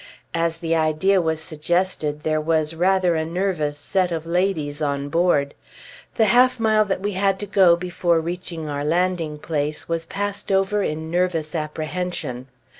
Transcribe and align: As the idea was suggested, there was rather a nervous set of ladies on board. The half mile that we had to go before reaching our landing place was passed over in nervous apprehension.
As 0.33 0.57
the 0.57 0.75
idea 0.75 1.21
was 1.21 1.39
suggested, 1.39 2.23
there 2.23 2.41
was 2.41 2.73
rather 2.73 3.13
a 3.13 3.23
nervous 3.23 3.77
set 3.77 4.11
of 4.11 4.25
ladies 4.25 4.81
on 4.81 5.09
board. 5.09 5.53
The 6.15 6.25
half 6.25 6.59
mile 6.59 6.83
that 6.85 7.01
we 7.01 7.11
had 7.11 7.39
to 7.41 7.45
go 7.45 7.75
before 7.75 8.19
reaching 8.19 8.67
our 8.67 8.83
landing 8.83 9.37
place 9.37 9.87
was 9.87 10.07
passed 10.07 10.51
over 10.51 10.81
in 10.81 11.11
nervous 11.11 11.53
apprehension. 11.53 12.47